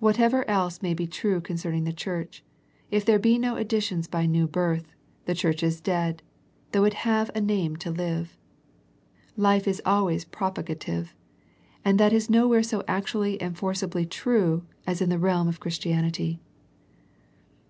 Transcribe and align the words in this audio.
Whatever 0.00 0.46
else 0.50 0.82
may 0.82 0.92
be 0.92 1.06
true 1.06 1.40
concerning 1.40 1.84
the 1.84 1.92
church, 1.94 2.44
if 2.90 3.06
there 3.06 3.18
be 3.18 3.38
no 3.38 3.56
additions 3.56 4.06
by 4.06 4.26
new 4.26 4.46
birth, 4.46 4.92
the 5.24 5.34
church 5.34 5.62
is 5.62 5.80
dead, 5.80 6.20
though 6.72 6.84
it 6.84 6.92
have 7.08 7.30
a 7.34 7.40
name 7.40 7.74
to 7.76 7.90
live. 7.90 8.36
Life 9.34 9.66
is 9.66 9.80
always 9.86 10.26
propagative, 10.26 11.14
and 11.86 11.98
that 11.98 12.12
is 12.12 12.28
nowhere 12.28 12.62
so 12.62 12.84
actually 12.86 13.40
and 13.40 13.56
forcefully 13.56 14.04
true 14.04 14.64
as 14.86 15.00
in 15.00 15.08
the 15.08 15.18
realm 15.18 15.48
of 15.48 15.58
Christianity. 15.58 16.38